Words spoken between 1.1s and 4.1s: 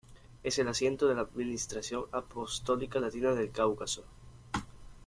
la Administración Apostólica latina del Cáucaso.